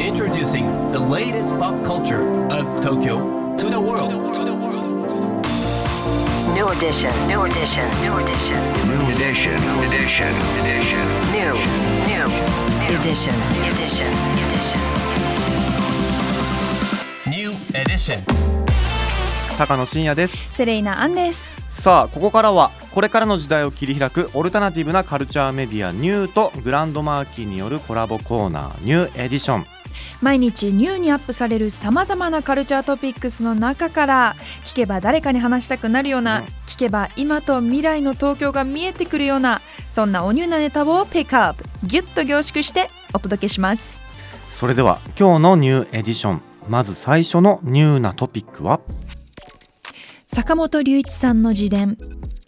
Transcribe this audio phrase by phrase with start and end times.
[0.00, 2.20] Introducing the latest pop culture
[2.52, 4.12] of Tokyo to the world.
[6.54, 7.10] New edition.
[7.26, 7.88] New edition.
[8.04, 8.60] New edition.
[8.86, 9.56] New edition.
[9.88, 10.32] Edition.
[10.60, 11.00] Edition.
[11.32, 11.54] New.
[12.12, 12.28] New.
[12.98, 13.34] Edition.
[13.64, 14.12] Edition.
[14.44, 14.80] Edition.
[17.26, 18.22] New edition.
[19.56, 29.75] 高野真也ですセレイナアンですさあここからはこれからの時代を切り開くオルタナティブなカルチャーメディアニューとグランドマーキーによるコラボコーナーニューエディション
[30.22, 36.44] 毎日ニューにアップされるさまざまなカルチャートピックスの中から聞けば誰かに話したくなるような、うん。
[36.66, 39.60] 聞けば今と未来の東京が見えてくるような
[39.92, 43.98] そんなおニューなネタをピックアップギュッと凝縮してお届けします。
[44.50, 48.80] それでは今日のニューエディションまず最初のニューなトピックは？
[50.26, 51.96] 坂本龍一さんの自伝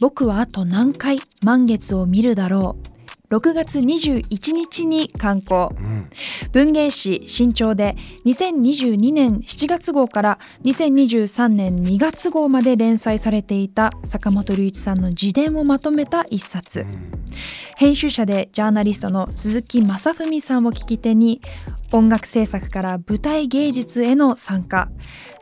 [0.00, 2.87] 僕はあと何回満月を見るだろう
[3.30, 5.70] 6月21日に刊行。
[5.78, 6.10] うん。
[6.52, 16.86] 文芸誌新潮で2022年7月号から2023年2月号まで連載されていた坂本龍一さんの自伝をまとめた一冊。
[17.76, 21.40] 編集者でジャーナリストの鈴木正文さんを聞き手に
[21.92, 24.88] 音楽制作から舞台芸術への参加。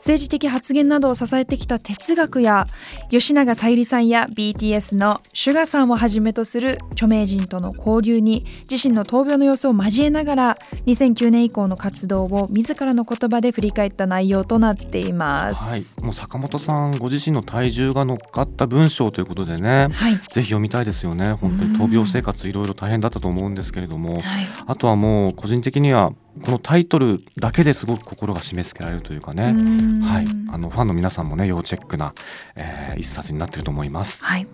[0.07, 2.69] 政治的発言などを支えてきた哲学や
[3.11, 15.71] 吉永小百合さんや BTS のシュガさんをはじめとする著名人との交流に自身の闘病の様子を交えながら2009年以降の活動を自らの言葉で振り返った内容となっています。
[15.71, 21.33] はい、もう坂本さんご自身の体重が乗っかった文章ということでねはい、ぜひ読みたいですよね。
[21.33, 24.21] 本当に闘病生活いろいろ大変だったと思うんですけれども。
[24.21, 24.23] はい。
[24.67, 26.13] あとはもう個人的には
[26.45, 29.55] このタイトルだけですごく心が締め付けられるというかね。
[30.03, 32.15] はい、あのファンの皆さんもね要チェックな、
[32.55, 34.25] えー一冊になっていると思います。
[34.25, 34.47] はい。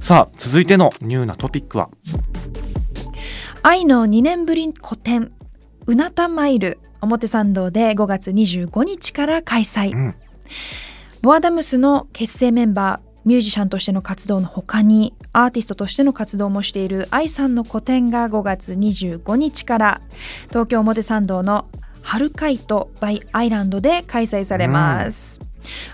[0.00, 1.90] さあ続いてのニューなトピックは？
[3.62, 5.32] 愛の2年ぶり個展
[5.86, 10.14] うなたマイル表参道で5月25日から開催、うん。
[11.22, 20.00] ボアダムスの結成メンバーミュージシャンとしての活動の他にアーティストとしての活動もしている愛さんの個展が5月25日から
[20.48, 21.68] 東京表参道の
[22.00, 25.42] ハルカイトバイアイランドで開催されます、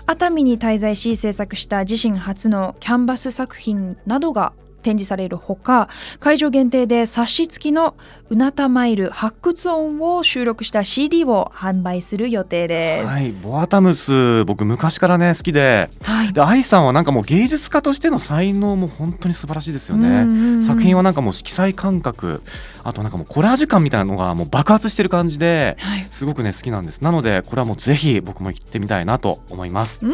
[0.05, 4.53] 熱海に滞在し制作した自身初のキャンバス作品などが
[4.85, 7.95] 展示されるほか会場限定で冊子付きの
[8.29, 13.07] 「うなたマイル発掘音」を収録した CD を販売する予定です。
[13.07, 15.89] はいボアタムス僕昔からね好きで。
[16.03, 16.33] はい。
[16.33, 22.41] で愛さんはなんかもう芸術家としての才能も本当に素晴らしいですよね、作品はなんかもう色彩感覚
[22.83, 26.07] あとなんかもうコラージュ感みたいなのがもう爆発してる感じではい。
[26.11, 27.01] すごくね好きなんです。
[27.01, 29.99] なのでこれはもうぜひ僕も行ってみたいなと思います。
[30.03, 30.13] うん、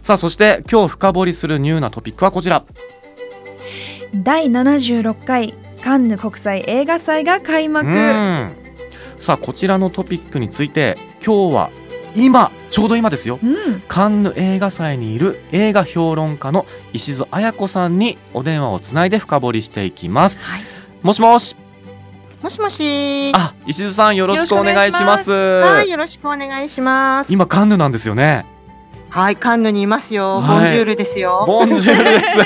[0.00, 2.64] さあそして今日深掘りするニューなトピックはこちら
[4.14, 8.56] 第76回カンヌ国際映画祭が開幕、うん。
[9.18, 11.70] さあこちらのトピックについて今日は
[12.14, 13.38] 今ちょうど今ですよ。
[13.42, 13.82] うん。
[13.86, 20.40] カンヌ映画祭にいる映画評論家の石津彩子さんにお電話をつないで深掘りしていきます。
[20.40, 20.60] はい、
[21.02, 21.56] もしもし。
[22.42, 23.32] もしもし。
[23.34, 25.30] あ石津さんよろしくお願いします。
[25.30, 27.32] はい、よろしくお願いします。
[27.32, 28.46] 今カンヌなんですよね
[29.10, 30.40] はい、カンヌにいますよ。
[30.40, 31.44] はいボンジュールですよ。
[31.46, 32.36] ボンジュールです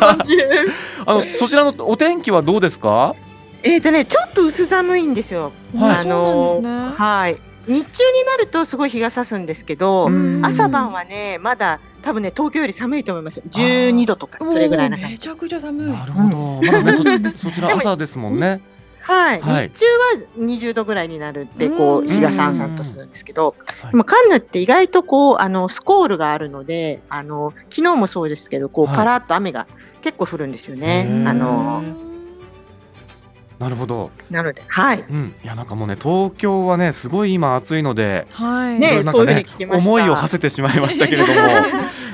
[0.00, 0.72] ボンジュール。
[1.06, 3.14] あのそちらのお天気はどうですか？
[3.62, 5.52] えっとね、ちょっと薄寒いんですよ。
[5.76, 7.36] はいそうなんですねはい。
[7.68, 13.40] 日中になるとすごい日が差すんですけど、うん朝晩はね、まだ多分ね、東京より寒いと思います。
[13.48, 15.12] 12度とか、それぐらいな感じ。
[15.12, 18.60] めちゃくちゃ寒いなるほど、まだね そちら朝ですもんね
[19.02, 19.68] はい、はい。
[19.68, 23.90] 日中は20度ぐらいになるって、こう日がさんさんとするんですけど、はい。
[23.90, 28.96] でもカンヌって意外とこうあのスコールがあるのであの昨日もそうですけどこう、はい。
[28.96, 29.66] パラッと雨が
[30.02, 31.24] 結構降るんですよね。
[31.26, 31.82] あの
[33.62, 34.10] なるほど。
[34.30, 35.04] なのではい。
[35.08, 35.34] うん。
[35.44, 38.78] いやなんかもうね東京はねすごい今暑いのではい。
[38.78, 39.88] ねなんかそういうふうに聞きました。
[39.88, 41.40] 思いを馳せてしまいましたけれども。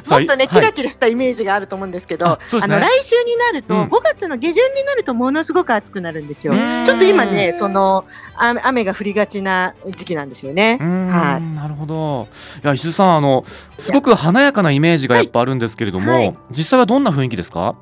[0.08, 0.48] もっとね、はい。
[0.48, 3.82] キラキラしたイメージがあると思うんですけど、あの来週になると、うん。
[3.84, 6.54] 5月の下旬になるとものすごく暑くなるんですよ。
[6.54, 6.84] うん。
[6.84, 8.04] ちょっと今ねその
[8.36, 10.78] あ雨が降りがちな時期なんですよね。
[10.80, 11.54] はい。
[11.54, 12.28] なるほど。
[12.62, 13.44] いや石津さんあの
[13.76, 17.74] すごく華やかなイメージがやっぱあるんですけれども、実際はどんな雰囲気ですか？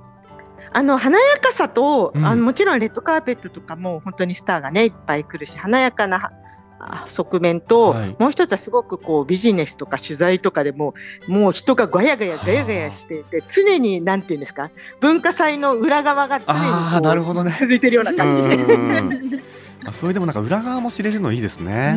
[0.78, 2.24] あの華やかさと、うん。
[2.26, 6.30] あのもちろんレッドカーペットとかも本当にスターがねいっぱい来るし華やかな
[6.78, 8.16] あ側面と、はい。
[8.18, 10.92] もう一つはすごくこうビジネスとか取材とかでも
[11.28, 14.70] もう人がガヤガヤガヤガヤしていて常になんていうんですか？
[15.00, 17.56] 文化祭の裏側が常になるほどね。
[17.58, 19.40] 続いてるような感じ
[19.86, 21.96] あそれでもなんか裏側も知れるのいいですね。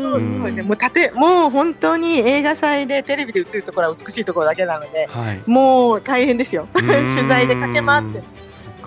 [0.00, 0.62] そうですね。
[0.62, 5.40] もうたてもう本当に映画祭でテレビで映るところは美しいところだけなので、はい。
[5.46, 6.68] もう大変ですよ。
[6.74, 8.22] 取材で駆け回って。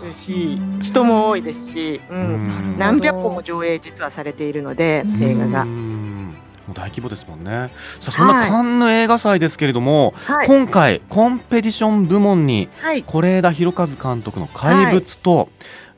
[0.06, 5.66] るし人も多いですし、う、うんん何百本も上映実はされているので映画がう。
[5.68, 6.01] ん
[6.72, 7.70] もう大規模ですもんね。
[8.00, 8.50] さあそんなはい。
[8.50, 15.50] カンヌ映画祭ですけれども、はい、今回コンペティション部門にはい、是枝裕和監督の「怪物」と、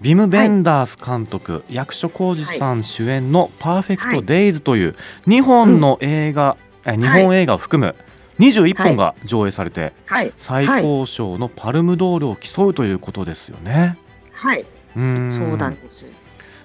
[0.02, 4.96] ビム・ベンダース監督、役所広司さん主演の「パーフェクト・デイズ」という
[5.28, 7.96] 2本の映画、え日本映画を含む
[8.40, 13.98] 21本が上映されて、はい、最高賞のパルムドールを競うということですよね。
[14.34, 14.66] はい、
[14.98, 15.31] うん。
[15.31, 16.08] そうなんです。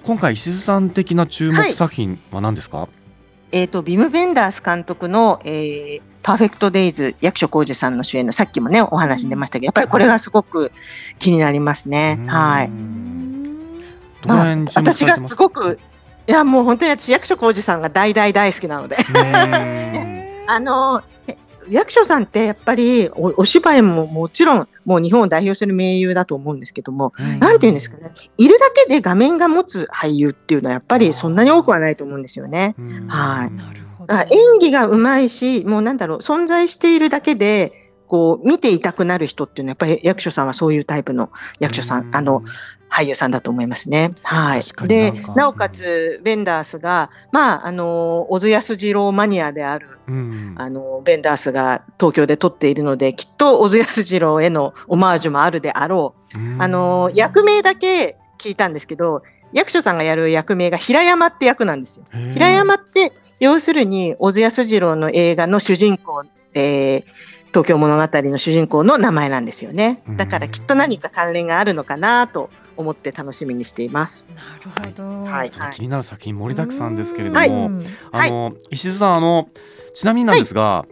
[0.04, 2.88] 今回石津さん的な注目作品は何ですか、
[3.52, 10.72] えっ、とビム・ベンダース監督の、えーパーフェクト・デイズ役所広司さんの主演のさっきもねお話に出ましたけどやっぱりこれがすごく
[11.18, 12.18] 気になりますね。
[12.26, 12.70] はい。
[14.26, 15.78] どの辺注目私がすすごく
[16.26, 18.96] いやもう本当に私役所広司さんが大大大好きなので。
[18.96, 21.36] うん あのえ
[21.70, 28.10] 役所さんってやっぱりおお芝居ももちろんもう日本を代表する名優だと思うんですけども、なんていうんですかね？
[28.36, 32.74] いるだけで画面が持つ俳優っていうのはやっぱりそんなに多くはないと思うんですよね。
[32.78, 33.06] うん。
[33.06, 33.52] はい。
[33.52, 34.14] なるほど。
[34.14, 37.77] あ演技がうまいしもうなんだろう存在しているだけで
[38.08, 42.42] こう見ていたくなる人っていうのはやっぱり役所さんはそういうタイプの役所さん、あの
[42.90, 44.12] 俳優さんだと思いますね。
[44.22, 56.38] はいでなおかつベンダースがまああの小津安二郎マニアであるうんあのベンダースが東京で撮っているのできっと小津安二郎へのオマージュもあるであろう。
[56.38, 59.22] うんあの役名だけ聞いたんですけど
[59.52, 62.06] 役所さんがやる役名が平山って役なんですよ。
[62.32, 67.04] 平山って要するに小津安二郎の映画の主人公、えー
[67.48, 70.02] 東京物語の主人公の名前なんですよね。
[70.16, 74.26] だからきっと何か関連があるのかなと思って楽しみにしています。
[74.34, 75.24] なるほど。
[75.24, 75.50] はい。
[75.72, 77.50] 気になる作品盛りだくさんですけれども、はい。
[78.28, 79.48] あの石津さんあの
[79.94, 80.86] ちなみになんですが、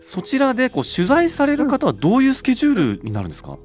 [0.00, 3.56] そちらでこう取材される方はどういうスケジュールになるんですか、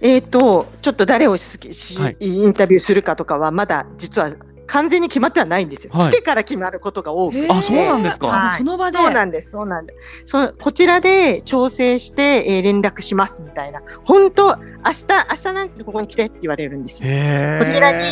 [0.00, 2.16] えー、とちょっと誰をはい。
[2.20, 4.30] インタビューするかとかはまだ実は
[4.70, 5.90] 完全に決まってはないんですよ。
[5.92, 6.10] はい。
[6.10, 7.48] 来てから決まることが多くて。
[7.50, 8.28] あそうなんですか。
[8.28, 8.58] はい。
[8.58, 8.98] その場で。
[8.98, 10.00] そうなんですそうなんです。
[10.26, 13.82] そのこちらで調整して、えー連絡しますみたいな。
[14.04, 14.62] 本当明
[14.92, 17.08] 日明日なんてここに来てって言われるんですよ。
[17.58, 18.04] こちらに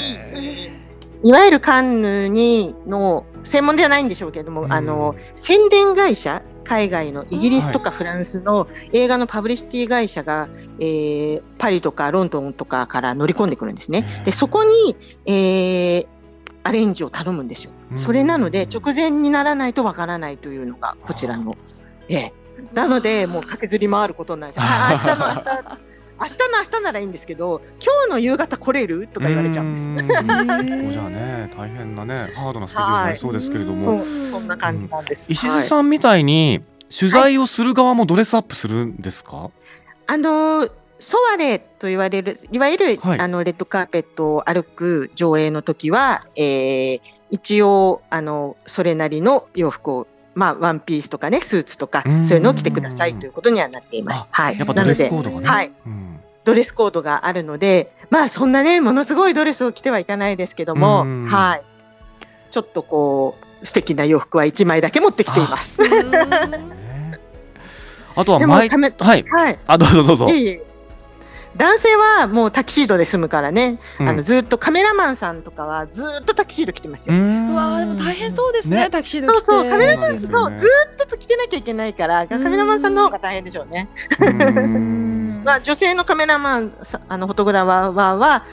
[1.23, 4.73] いわゆるカンヌにの専門ではないんでしょうけれども、うん。
[4.73, 10.49] あの宣伝会社海外のイギリスとかフランスの映画のパブリシティ会社が、
[10.81, 14.05] えーパリとかロンドンとかから乗り込んでくるんですね。
[14.25, 14.97] でそこに、
[15.27, 16.07] えー
[16.69, 17.71] アレンジを頼むんですよ。
[17.91, 17.99] うん。
[17.99, 21.57] それなので直前にならないとわからないというのがこちらの。
[22.09, 22.33] ええ。
[22.75, 24.67] なのでもう駆けずり回ることになるんです明
[24.99, 25.45] 日の明日
[26.21, 29.89] 明日の明日ならいいんですけど今日の夕方来れるとか言われちゃうんです。
[29.89, 29.99] ん。
[29.99, 30.83] へー。
[30.83, 35.33] こうじゃあね大変なねハードなスケジュールになりそうですけれども、そうそんな感じなんです。
[35.33, 35.63] 石はい。
[35.63, 36.63] 津さんみたいに
[36.97, 39.51] 取材をする側もドレスアップするんですか、
[40.07, 43.21] あのーソワレと言われるいわゆる、はい。
[43.21, 47.01] あのレッドカーペットを歩く上映の時は、えー
[47.31, 52.25] 一応あのそれなりの洋服をまあワンピースとかねスーツとかうん。
[52.25, 54.31] そういうのを着てくださいということにはなっています。
[54.33, 54.59] はい。
[54.59, 55.73] やっぱドレスコードがね、はい。
[55.87, 56.21] うん。
[56.45, 61.27] ドレスコードがあるのでまあそんなねものすごいドレスを着てはいかないですけどもうん。
[61.27, 61.63] はい。
[62.51, 65.83] ちょっとこう素敵な洋服は一枚だけ持ってきています。
[65.83, 65.89] ね。
[68.17, 68.39] あとは
[69.05, 69.25] はい。
[69.29, 69.59] はい。
[69.67, 70.68] あどうぞどうぞ、いえいえ
[71.57, 74.09] 男性はもうタキシードで済むからね、うん。
[74.09, 77.15] あのずっとカメラマンさんとかはずっとタキシード着てますよ。
[77.15, 78.91] うわーでも大変そうですねね。
[78.91, 79.45] タキシード着て。
[79.45, 80.67] そうそうカメラマンそうず
[81.05, 83.89] っと着てなきゃいけないからカメラマンさんの方が大変でしょうね。
[84.21, 85.43] うん。
[85.45, 88.45] まあ、女性のカメラマンさあのフォトグラファーは、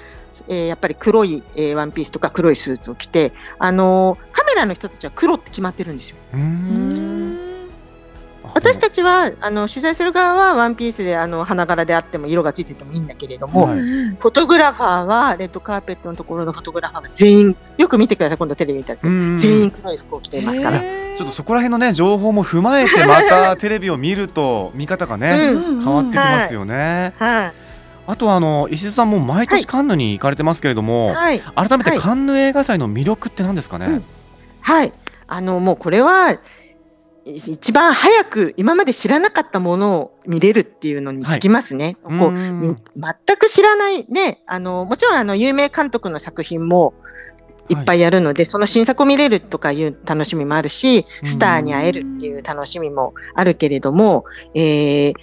[0.48, 6.18] えーやっぱり黒い、えーワンピースとか黒いスーツを着て、あのーカメラの人たちは黒って決まってるんですよ。
[6.34, 6.85] ううんん
[8.66, 13.80] 私たちはあの取材する側はワンピースであの花柄であっても色がついててもいいんだけれども、はい。
[13.80, 20.82] フォトグラファーはレッドカーペットのところのフォトグラファーは全員よく見てください今度テレビ見たら、うん全員黒い服を着ていますから。
[20.82, 25.84] ちょっとそこら辺のね情報も踏まえてまたテレビを見ると見方がね、うん。
[25.84, 27.14] 変わってきますよね。
[27.20, 27.54] はい、
[28.08, 32.00] あとはあの石津さんも毎はい年カンヌに行かれてますけれども、はい、改めてはい。
[32.00, 33.86] カンヌ映画祭の魅力って何ですかね？
[33.86, 34.04] うん。
[34.62, 34.92] はい、
[35.28, 36.40] あのもうこれはい
[37.26, 41.98] 一番早く今まで知らなかったものを見れるっていうのにつきますね。
[42.04, 42.62] こううん。
[42.62, 46.94] に全く知らないねあのもちろんあの有名監督の作品も
[47.68, 47.74] い。
[47.74, 55.14] っぱいやるので、その新作を見れるとかいう楽しみもあるしスターに会えるっていう楽しみもあるけれども、えー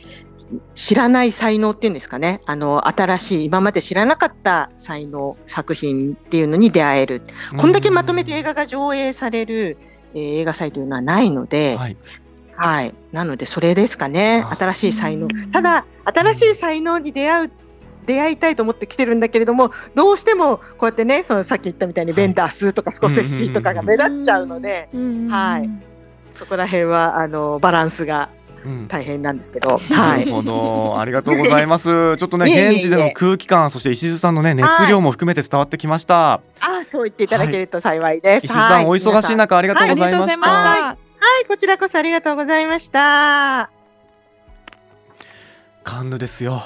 [0.75, 2.43] 知らない才能っていうんですかね。
[2.45, 7.23] あの新しい今まで知らなかった才能作品っていうのに出会える。
[7.57, 9.79] こんだけまとめて映画が上映される、
[10.15, 11.97] えー映画祭というのはないので、はい、
[12.57, 14.43] はい、なのでそれですかね。
[14.47, 15.27] あ新しい才能。
[15.27, 15.51] うん。
[15.51, 17.51] ただ新しい才能に出会う
[18.07, 24.89] 出会いたいと思って来てるんだけれどもどうしてもこうやってねそのさっき言ったみたいにベンダースとかスコセッシとかが目立っちゃうので、
[25.31, 25.71] はい。
[26.31, 28.42] そこら辺はあのバランスがうん
[28.89, 30.25] 大変なんですけど、なはい。
[30.25, 32.17] るほど、ありがとうございます。
[32.19, 36.35] ちょっとね、現地での空気感、そして石津さんのね、熱量も含めて伝わってきました。
[36.35, 36.41] あ
[36.81, 38.47] あ、そう言っていただけると幸いです。
[38.47, 40.37] 石津さん、お忙しい中、ありがとうございまし。
[40.39, 40.49] た。
[40.49, 40.97] は
[41.43, 43.71] い、こちらこそありがとうございました。
[45.85, 46.63] カンヌですよ。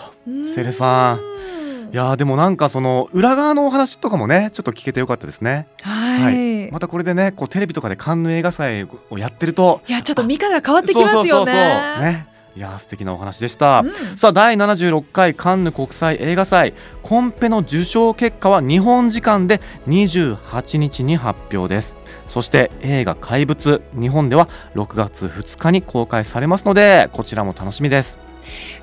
[0.55, 1.46] セレさん。
[1.93, 5.69] いやーでもなんかその裏側のお話とかもねちょっと聞けてよかったですね。
[5.83, 6.71] はい。
[6.71, 11.29] またこれでねこうテレビとかでカンヌ映画祭をやってるといやちょっと見方が変わってきますよね。
[11.29, 12.27] そうそうそうそうね
[12.57, 13.81] いやー素敵なお話でした。
[13.81, 28.19] うんさあ第76回カンヌ国際映画祭コンペの受賞結果は日本時間で28日に発表ですそして映画怪物日本では6月2日に公開されますのでこちらも楽しみです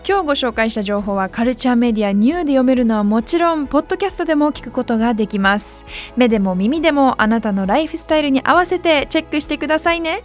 [0.07, 5.85] 今日ご紹介した情報はカルチャーメディアニューで読めるのはもちろんポッドキャストでも聞くことができます。
[6.15, 10.23] 目でも耳でもあなたのライフスタイルに合わせてチェックしてくださいね